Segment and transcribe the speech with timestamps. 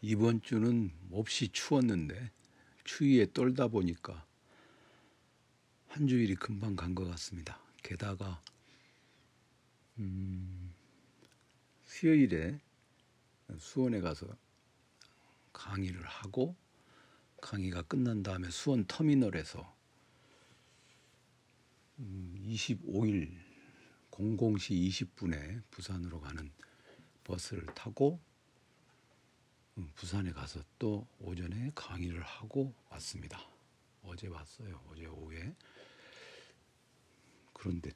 [0.00, 2.30] 이번 주는 몹시 추웠는데
[2.84, 4.26] 추위에 떨다 보니까
[5.88, 7.58] 한 주일이 금방 간 것 같습니다.
[7.82, 8.42] 게다가
[9.98, 10.74] 음,
[11.84, 12.60] 수요일에
[13.58, 14.26] 수원에 가서
[15.52, 16.54] 강의를 하고
[17.40, 19.74] 강의가 끝난 다음에 수원 터미널에서
[21.98, 23.34] 25일
[24.10, 26.50] 00시 20분에 부산으로 가는
[27.24, 28.35] 버스를 타고 음,
[29.94, 33.38] 부산에 가서 또 오전에 강의를 하고 왔습니다.
[34.02, 34.80] 어제 왔어요.
[34.90, 35.54] 어제 오후에.
[37.52, 37.90] 그런데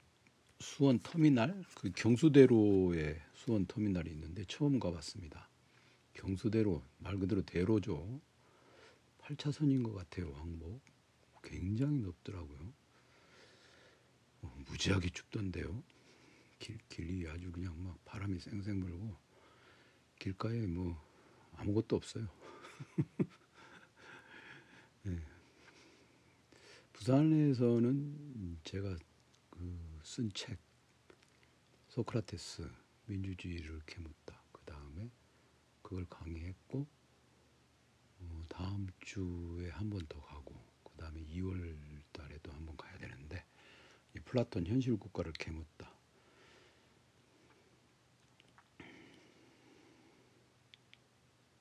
[0.58, 5.48] 수원 터미널 그 경수대로에 수원 터미널이 있는데 처음 가봤습니다.
[6.12, 8.20] 경수대로 말 그대로 대로죠.
[9.22, 10.30] 8차선인 것 같아요.
[10.32, 10.82] 왕복
[11.42, 12.72] 굉장히 높더라고요.
[14.42, 15.82] 어, 무지하게 춥던데요.
[16.58, 19.16] 길, 길이 아주 그냥 막 바람이 쌩쌩 불고
[20.18, 21.00] 길가에 뭐
[21.60, 22.26] 아무것도 없어요.
[25.02, 25.18] 네.
[26.92, 28.96] 부산에서는 제가
[29.50, 30.58] 그 쓴 책,
[31.88, 32.68] 소크라테스
[33.06, 34.42] 민주주의를 캐묻다.
[34.52, 35.10] 그 다음에
[35.82, 36.86] 그걸 강의했고
[38.20, 40.54] 어, 다음 주에 한 번 더 가고
[40.84, 41.76] 그 다음에 2월
[42.12, 43.44] 달에도 한 번 가야 되는데
[44.24, 45.92] 플라톤 현실 국가를 캐묻다.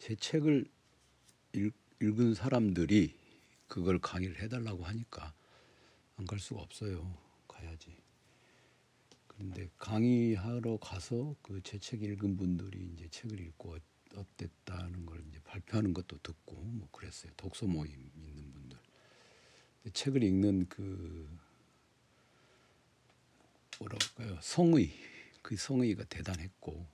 [0.09, 0.65] 제 책을
[1.53, 3.15] 읽, 읽은 사람들이
[3.67, 5.35] 그걸 강의를 해달라고 하니까
[6.17, 7.15] 안 갈 수가 없어요.
[7.47, 7.95] 가야지.
[9.27, 13.77] 그런데 강의하러 가서 그 제 책 읽은 분들이 이제 책을 읽고
[14.15, 17.31] 어땠다는 걸 이제 발표하는 것도 듣고 뭐 그랬어요.
[17.37, 18.79] 독서 모임 있는 분들.
[19.93, 21.29] 책을 읽는 그
[23.79, 24.91] 뭐랄까요 성의
[25.43, 26.87] 그 성의가 대단했고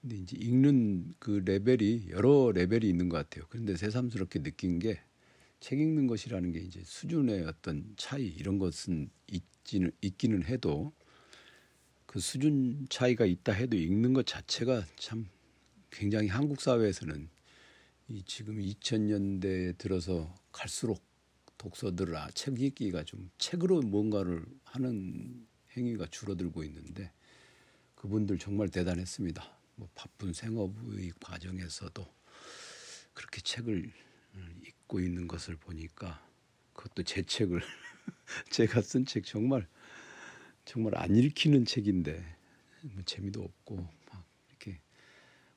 [0.00, 3.46] 근데 이제 읽는 그 레벨이 여러 레벨이 있는 것 같아요.
[3.48, 5.00] 그런데 새삼스럽게 느낀 게
[5.60, 10.92] 책 읽는 것이라는 게 이제 수준의 어떤 차이 이런 것은 있지는 있기는 해도
[12.06, 15.28] 그 수준 차이가 있다 해도 읽는 것 자체가 참
[15.90, 17.28] 굉장히 한국 사회에서는
[18.08, 21.02] 이 지금 2000년대에 들어서 갈수록
[21.58, 25.46] 독서들을 아, 책 읽기가 좀 책으로 뭔가를 하는
[25.76, 27.10] 행위가 줄어들고 있는데
[27.96, 29.57] 그분들 정말 대단했습니다.
[29.78, 32.04] 뭐 바쁜 생업의 과정에서도
[33.14, 33.92] 그렇게 책을
[34.66, 36.24] 읽고 있는 것을 보니까
[36.72, 37.60] 그것도 제 책을
[38.50, 39.68] 제가 쓴 책 정말
[40.64, 42.36] 정말 안 읽히는 책인데
[42.82, 44.80] 뭐 재미도 없고 막 이렇게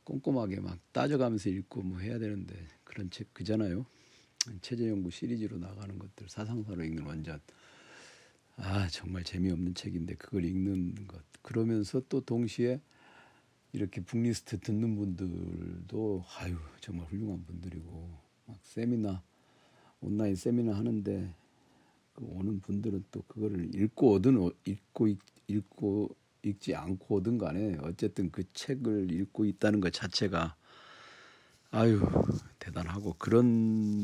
[0.03, 3.85] 꼼꼼하게 막 따져가면서 읽고 뭐 해야 되는데 그런 책 그잖아요.
[4.61, 7.39] 체제 연구 시리즈로 나가는 것들 사상사로 읽는 원전
[8.55, 12.81] 아 정말 재미없는 책인데 그걸 읽는 것 그러면서 또 동시에
[13.73, 18.09] 이렇게 북리스트 듣는 분들도 아유 정말 훌륭한 분들이고
[18.45, 19.21] 막 세미나
[20.01, 21.33] 온라인 세미나 하는데
[22.13, 25.07] 그 오는 분들은 또 그거를 읽고 오든 읽고
[25.47, 30.55] 읽고 읽지 않고 오든 간에 어쨌든 그 책을 읽고 있다는 것 자체가
[31.69, 32.01] 아유
[32.59, 34.01] 대단하고 그런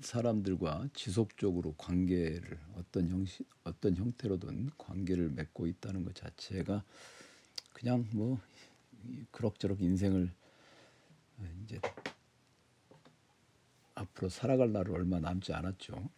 [0.00, 6.84] 사람들과 지속적으로 관계를 어떤 형식 어떤 형태로든 관계를 맺고 있다는 것 자체가
[7.72, 8.40] 그냥 뭐
[9.30, 10.32] 그럭저럭 인생을
[11.64, 11.80] 이제
[13.94, 16.08] 앞으로 살아갈 날을 얼마 남지 않았죠.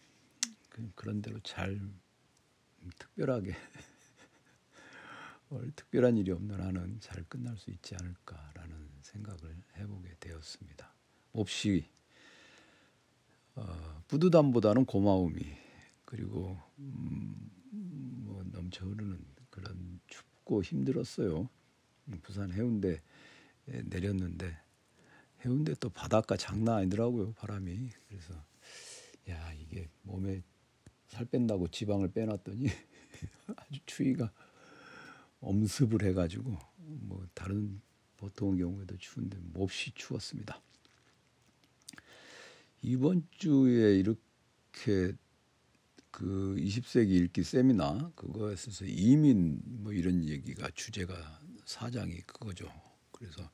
[0.69, 1.81] 그, 그런 대로 잘
[2.99, 3.55] 특별하게
[5.77, 10.93] 특별한 일이 없는 한은 잘 끝날 수 있지 않을까라는 생각을 해보게 되었습니다.
[11.33, 11.89] 몹시
[13.55, 15.57] 어, 뿌듯함보다는 고마움이
[16.05, 17.51] 그리고 음,
[18.25, 21.49] 뭐 넘쳐 흐르는 그런 춥 고 힘들었어요.
[22.23, 23.01] 부산 해운대
[23.65, 24.57] 내렸는데
[25.45, 28.35] 해운대 또 바닷가 장난 아니더라고요 바람이 그래서
[29.31, 30.43] 야 이게 몸에
[31.09, 32.67] 살 뺀다고 지방을 빼놨더니
[33.57, 34.31] 아주 추위가
[35.41, 37.81] 엄습을 해가지고 뭐 다른
[38.17, 40.61] 보통 경우에도 추운데 몹시 추웠습니다.
[42.83, 45.15] 이번 주에 이렇게
[46.15, 51.13] 그 20세기 읽기 세미나 그거에서 이민 뭐 이런 얘기가 주제가
[51.65, 52.73] 사장이 그거죠.
[53.11, 53.51] 그래서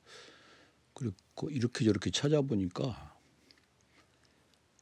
[0.92, 3.16] 그리고 이렇게 저렇게 찾아보니까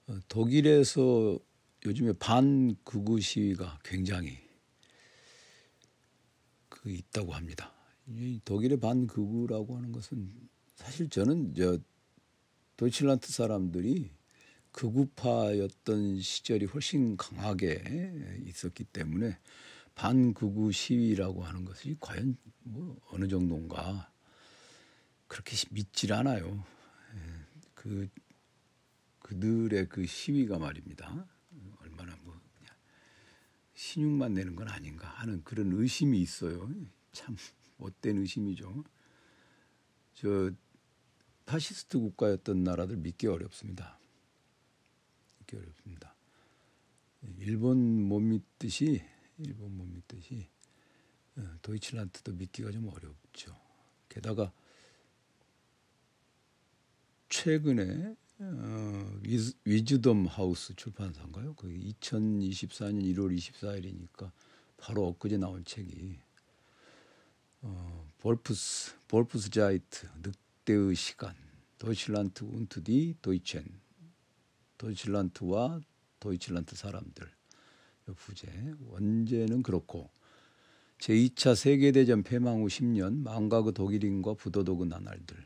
[0.09, 1.39] 어, 독일에서
[1.87, 4.37] 요즘에 반극우 시위가 굉장히
[6.69, 7.73] 그 있다고 합니다.
[8.45, 10.35] 독일의 반극우라고 하는 것은
[10.75, 11.79] 사실 저는 저
[12.77, 14.18] 도이칠란트 사람들이
[14.73, 17.83] 극우파였던 시절이 훨씬 강하게
[18.47, 19.39] 있었기 때문에
[19.95, 24.13] 반극우 시위라고 하는 것이 과연 뭐 어느 정도인가
[25.27, 26.65] 그렇게 믿질 않아요.
[27.15, 27.21] 예,
[27.75, 28.09] 그
[29.21, 31.27] 그들의 그 시위가 말입니다.
[31.81, 32.75] 얼마나 뭐 그냥
[33.75, 36.71] 시늉만 내는 건 아닌가 하는 그런 의심이 있어요.
[37.13, 37.37] 참
[37.77, 38.85] 못된 의심이죠.
[40.15, 40.51] 저
[41.45, 43.99] 파시스트 국가였던 나라들 믿기 어렵습니다.
[45.49, 46.15] 믿기 어렵습니다.
[47.39, 49.03] 일본 못 믿듯이
[49.39, 50.47] 일본 못 믿듯이
[51.37, 53.57] 어, 도이칠란트도 믿기가 좀 어렵죠.
[54.09, 54.53] 게다가
[57.29, 59.21] 최근에 어,
[59.65, 61.55] 위즈덤 하우스 출판사인가요?
[61.55, 64.31] 그 2024년 1월 24일이니까
[64.77, 66.19] 바로 엊그제 나온 책이
[67.63, 71.35] 어, 볼프스 볼프스 자이트 늑대의 시간
[71.79, 73.88] 도이칠란트 운트 디 도이첸
[74.79, 75.81] 도이칠란트와
[76.21, 77.29] 도이칠란트 사람들
[78.17, 78.49] 부제
[78.87, 80.11] 원제는 그렇고
[80.99, 85.37] 제2차 세계대전 폐망 후 10년 망가그 독일인과 부도덕그 나날들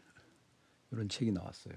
[0.92, 1.74] 이런 책이 나왔어요.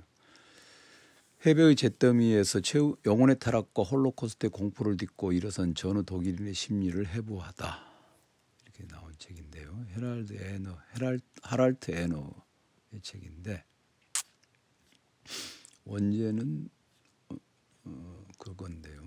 [1.46, 7.86] 해배의 잿더미에서 최후 영혼의 타락과 홀로코스트의 공포를 딛고 일어선 전후 독일인의 심리를 해부하다
[8.63, 9.86] 이렇게 나온 책인데요.
[9.96, 13.63] 헤랄드 에너, 헤랄 하랄트 에너의 책인데
[15.86, 16.69] 원제는
[18.56, 19.04] 건데요.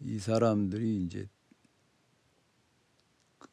[0.00, 1.28] 이 사람들이 이제
[3.38, 3.48] 그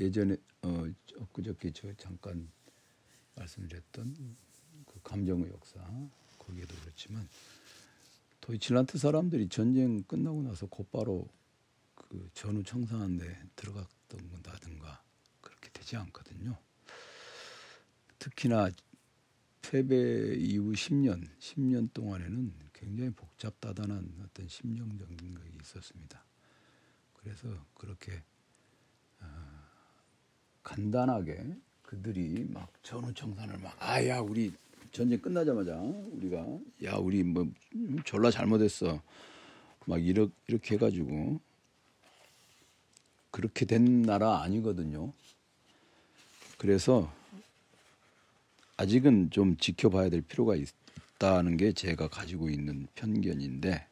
[0.00, 0.84] 예전에 어
[1.16, 2.50] 엊그저께 저 잠깐
[3.36, 4.36] 말씀드렸던
[4.86, 5.80] 그 감정의 역사
[6.38, 7.28] 거기에도 그렇지만
[8.40, 11.28] 도이칠란트 사람들이 전쟁 끝나고 나서 곧바로
[11.94, 15.02] 그 전후 청산에 들어갔던 건다든가
[15.40, 16.58] 그렇게 되지 않거든요.
[18.18, 18.70] 특히나
[19.70, 26.24] 패배 이후 10년, 10년 동안에는 굉장히 복잡다단한 어떤 심정적인 것이 있었습니다.
[27.12, 28.22] 그래서 그렇게
[29.20, 29.26] 어,
[30.62, 34.54] 간단하게 그들이 막 전후 청산을 막 아야 우리
[34.90, 36.46] 전쟁 끝나자마자 우리가
[36.84, 37.46] 야 우리 뭐
[38.06, 39.02] 졸라 잘못했어
[39.84, 41.40] 막 이렇게 이렇게 해가지고
[43.30, 45.12] 그렇게 된 나라 아니거든요.
[46.56, 47.12] 그래서
[48.78, 53.86] 아직은 좀 지켜봐야 될 필요가 있다는 게 제가 가지고 있는 편견인데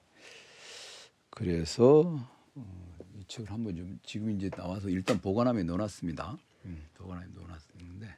[1.28, 2.24] 그래서
[2.54, 6.38] 어, 이 책을 한번 좀 지금 이제 나와서 일단 보관함에 넣어놨습니다.
[6.66, 8.16] 음, 보관함에 넣어놨는데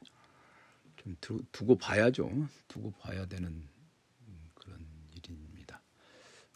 [0.97, 2.31] 좀 두, 두고 봐야죠.
[2.67, 3.63] 두고 봐야 되는.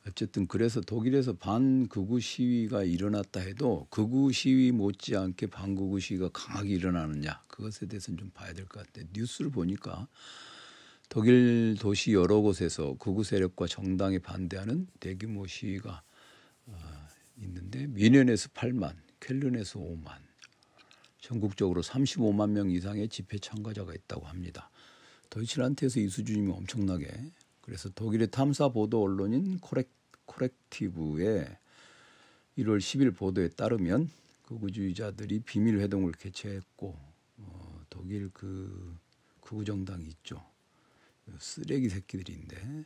[0.08, 7.86] 어쨌든 그래서 독일에서 반극우 시위가 일어났다 해도 극우 시위 못지않게 반극우 시위가 강하게 일어나느냐 그것에
[7.86, 9.06] 대해서는 좀 봐야 될 것 같아요.
[9.14, 10.08] 뉴스를 보니까
[11.10, 16.02] 독일 도시 여러 곳에서 극우 세력과 정당에 반대하는 대규모 시위가
[16.66, 17.08] 어,
[17.38, 20.18] 있는데 미넨에서 8만, 켈른에서 5만,
[21.20, 24.70] 전국적으로 35만 명 이상의 집회 참가자가 있다고 합니다.
[25.30, 27.08] 도이치란트에서 이 수준이면 엄청나게
[27.64, 29.90] 그래서 독일의 탐사 보도 언론인 코렉,
[30.26, 31.58] 코렉티브의
[32.58, 34.10] 1월 10일 보도에 따르면
[34.44, 36.96] 극우주의자들이 비밀 회동을 개최했고
[37.38, 38.98] 어, 독일 그
[39.42, 40.44] 극우 정당이 있죠.
[41.40, 42.86] 쓰레기 새끼들인데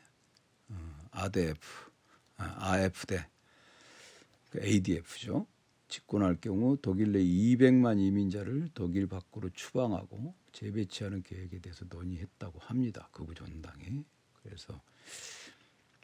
[0.69, 1.59] 어, 아데프,
[2.38, 3.18] 아, AFD,
[4.51, 5.47] 그 ADF죠.
[5.89, 13.09] 집권할 경우 독일 내 200만 이민자를 독일 밖으로 추방하고 재배치하는 계획에 대해서 논의했다고 합니다.
[13.11, 14.04] 극우 전당이.
[14.47, 14.81] 그래서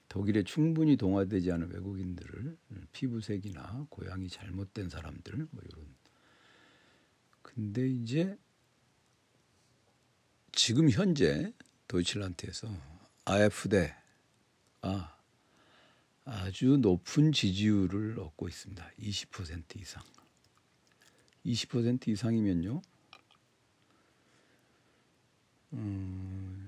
[0.10, 2.58] 독일에 충분히 동화되지 않은 외국인들을
[2.92, 5.96] 피부색이나 고향이 잘못된 사람들 뭐 이런.
[7.42, 8.38] 근데 이제
[10.52, 11.54] 지금 현재
[11.88, 12.68] 도이칠란트에서
[13.30, 13.90] AFD
[14.82, 15.18] 아
[16.26, 18.92] 아주 높은 지지율을 얻고 있습니다.
[19.00, 20.04] 20% 이상.
[21.46, 22.82] 20% 이상이면요.
[25.74, 26.63] 음,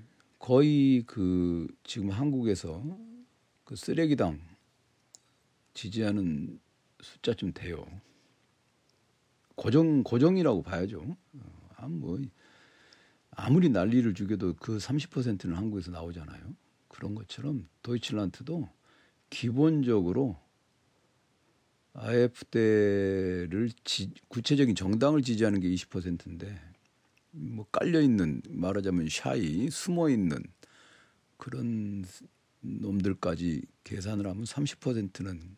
[0.46, 2.80] 거의 그 지금 한국에서
[3.64, 4.40] 그 쓰레기당
[5.74, 6.60] 지지하는
[7.00, 7.84] 숫자쯤 돼요.
[9.56, 11.16] 고정 고정이라고 봐야죠.
[11.74, 12.20] 아, 뭐
[13.32, 16.54] 아무리 난리를 죽여도 그 30%는 한국에서 나오잖아요.
[16.86, 18.68] 그런 것처럼 도이칠란트도
[19.28, 20.40] 기본적으로
[21.98, 26.75] AFD를 지, 구체적인 정당을 지지하는 게 20%인데
[27.30, 30.42] 뭐 깔려 있는 말하자면 샤이 숨어 있는
[31.36, 32.04] 그런
[32.60, 35.56] 놈들까지 계산을 하면 30%는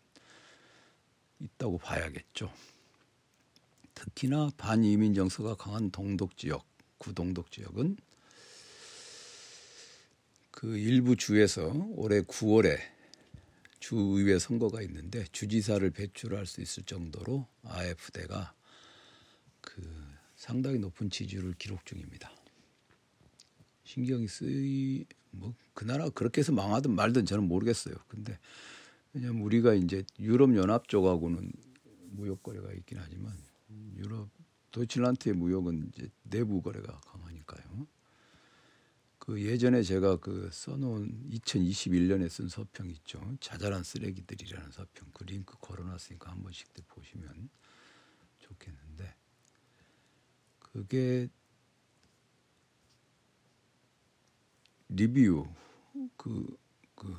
[1.40, 2.52] 있다고 봐야겠죠.
[3.94, 6.66] 특히나 반이민 정서가 강한 동독 지역,
[6.98, 7.96] 구동독 지역은
[10.50, 12.78] 그 일부 주에서 올해 9월에
[13.80, 18.54] 주의회 선거가 있는데 주지사를 배출할 수 있을 정도로 AFD가
[19.60, 20.07] 그
[20.38, 22.32] 상당히 높은 지지율을 기록 중입니다.
[23.84, 27.94] 신경이 쓰이 뭐 그 나라 그렇게 해서 망하든 말든 저는 모르겠어요.
[28.08, 28.36] 근데
[29.12, 31.52] 왜냐하면 우리가 이제 유럽 연합 쪽하고는
[32.10, 33.32] 무역 거래가 있긴 하지만
[33.94, 34.28] 유럽
[34.72, 37.86] 도이칠란트의 무역은 이제 내부 거래가 강하니까요.
[39.20, 43.20] 그 예전에 제가 그 써놓은 2021년에 쓴 서평 있죠.
[43.38, 45.10] 자잘한 쓰레기들이라는 서평.
[45.12, 47.50] 그 링크 걸어놨으니까 한 번씩 보시면
[48.40, 49.14] 좋겠는데
[50.78, 51.28] 그게
[54.88, 55.48] 리뷰
[56.16, 56.56] 그,
[56.94, 57.16] 그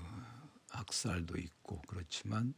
[0.69, 2.53] 학살도 있고 그렇지만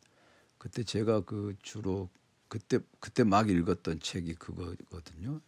[0.60, 2.08] 그때 제가 그 주로
[2.48, 5.42] 그때 그때 막 읽었던 책이 그거거든요.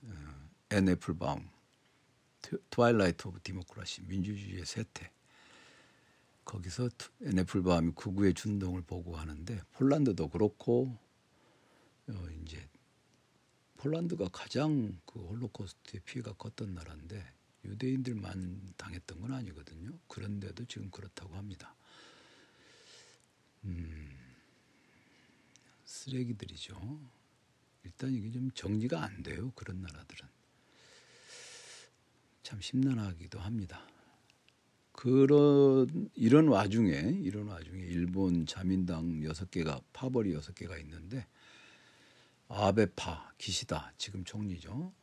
[0.72, 1.48] 앤 애플바움
[2.72, 5.12] Twilight of Democracy 민주주의의 쇠퇴
[6.46, 6.90] 거기서
[7.26, 10.98] 앤 애플바움이 극우의 준동을 보고하는데 폴란드도 그렇고
[12.10, 12.68] 어 이제
[13.84, 17.22] 폴란드가 가장 그 홀로코스트의 피해가 컸던 나라인데
[17.66, 19.92] 유대인들만 당했던 건 아니거든요.
[20.08, 21.76] 그런데도 지금 그렇다고 합니다.
[23.66, 24.18] 음,
[25.84, 27.02] 쓰레기들이죠.
[27.84, 29.52] 일단 이게 좀 정리가 안 돼요.
[29.54, 30.30] 그런 나라들은.
[32.44, 33.86] 참 심란하기도 합니다.
[34.94, 41.28] 그런 이런 와중에 이런 와중에 일본 자민당 여섯 개가 파벌이 여섯 개가 있는데
[42.48, 44.94] 아베파 기시다 지금 총리죠.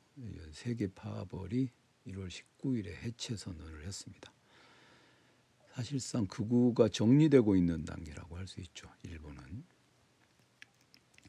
[0.52, 1.70] 세계 파벌이
[2.06, 4.32] 1월 19일에 해체 선언을 했습니다.
[5.75, 8.88] 사실상 극우가 정리되고 있는 단계라고 할 수 있죠.
[9.02, 9.64] 일본은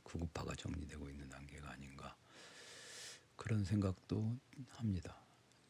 [0.03, 2.15] 극우파가 정리되고 있는 단계가 아닌가
[3.35, 4.37] 그런 생각도
[4.71, 5.15] 합니다.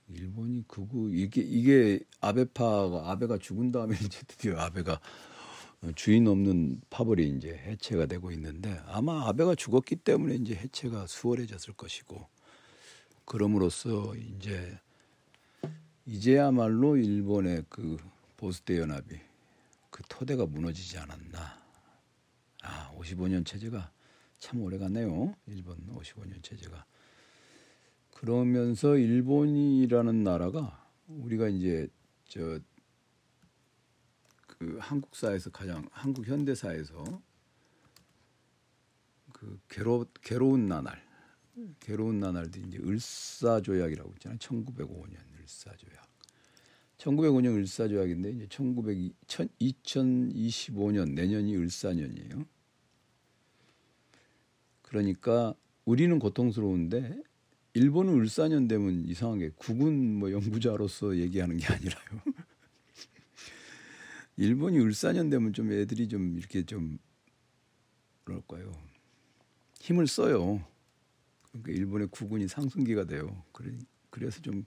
[0.08, 5.00] 일본이 극우 이게 이게 아베파가 아베가 죽은 다음에 이제 드디어 아베가
[5.96, 12.28] 주인 없는 파벌이 이제 해체가 되고 있는데 아마 아베가 죽었기 때문에 이제 해체가 수월해졌을 것이고
[13.26, 14.78] 그럼으로써 이제
[16.06, 17.98] 이제야말로 일본의 그
[18.38, 19.20] 보수대 연합이
[19.90, 21.62] 그 토대가 무너지지 않았나.
[22.64, 23.92] 아, 55년 체제가
[24.38, 25.36] 참 오래 갔네요.
[25.48, 26.86] 일본 55년 체제가.
[28.14, 31.88] 그러면서 일본이라는 나라가 우리가 이제
[32.28, 32.60] 저
[34.62, 37.04] 그 한국사에서 가장 한국 현대사에서
[39.34, 41.04] 그 괴로 괴로운 나날
[41.80, 44.38] 괴로운 나날도 이제 을사조약이라고 있잖아요.
[44.38, 46.08] 1905년 을사조약.
[47.00, 48.98] 1905년 을사조약인데 이제 1900
[49.60, 52.46] 2025년 내년이 을사년이에요.
[54.84, 57.20] 그러니까 우리는 고통스러운데
[57.74, 62.22] 일본은 을사년 되면 이상하게 국군 뭐 연구자로서 얘기하는 게 아니라요.
[64.42, 66.98] 일본이 을사년 되면 좀 애들이 좀 이렇게 좀
[68.26, 68.72] 뭐랄까요
[69.80, 70.66] 힘을 써요.
[71.52, 73.44] 그러니까 일본의 국군이 상승기가 돼요.
[73.52, 73.72] 그래,
[74.10, 74.66] 그래서 좀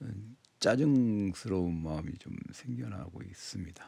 [0.00, 3.84] 음, 짜증스러운 마음이 좀 생겨나고 있습니다.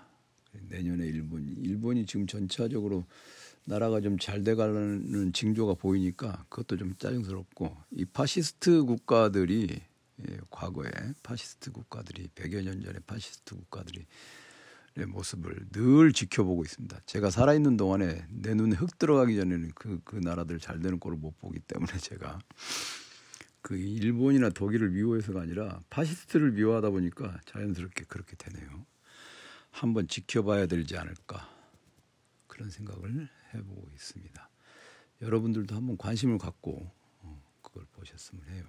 [0.69, 3.07] 내년에 일본이 일본이 지금 전체적으로
[3.65, 9.69] 나라가 좀 잘 돼가는 징조가 보이니까 그것도 좀 짜증스럽고 이 파시스트 국가들이
[10.29, 10.91] 예, 과거에
[11.23, 14.05] 파시스트 국가들이 100여 년 전에 파시스트 국가들이
[15.05, 17.01] 모습을 늘 지켜보고 있습니다.
[17.05, 21.39] 제가 살아있는 동안에 내 눈에 흙 들어가기 전에는 그, 그 나라들 잘 되는 꼴을 못
[21.39, 22.39] 보기 때문에 제가
[23.61, 28.87] 그 일본이나 독일을 미워해서가 아니라 파시스트를 미워하다 보니까 자연스럽게 그렇게 되네요.
[29.71, 31.47] 한번 지켜봐야 되지 않을까
[32.47, 34.51] 그런 생각을 해보고 있습니다.
[35.21, 38.65] 여러분들도 한번 관심을 갖고 어, 그걸 보셨으면 해요.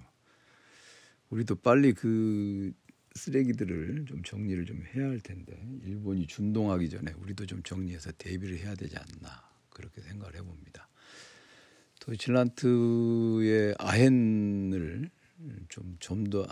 [1.29, 2.73] 우리도 빨리 그
[3.17, 8.75] 쓰레기들을 좀 정리를 좀 해야 할 텐데 일본이 준동하기 전에 우리도 좀 정리해서 대비를 해야
[8.75, 10.87] 되지 않나 그렇게 생각을 해봅니다.
[11.99, 15.09] 도이칠란트의 아헨을
[15.69, 16.47] 좀 좀 더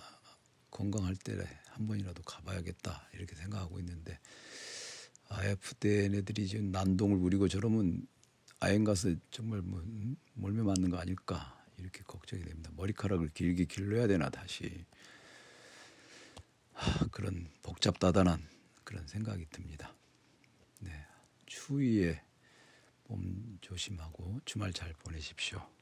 [0.69, 1.33] 건강할 때
[1.75, 4.17] 한 번이라도 가봐야겠다 이렇게 생각하고 있는데
[5.31, 8.07] AF대 애들이 지금 난동을 부리고 저러면
[8.61, 10.15] 아행 가서 정말 뭐 음?
[10.33, 12.71] 몰매 맞는 거 아닐까 이렇게 걱정이 됩니다.
[12.77, 14.85] 머리카락을 길게 길러야 되나 다시
[16.75, 18.47] 하, 그런 복잡다단한
[18.83, 19.93] 그런 생각이 듭니다.
[20.81, 20.91] 네,
[21.45, 22.21] 추위에
[23.07, 25.74] 몸 조심하고 주말 잘 보내십시오.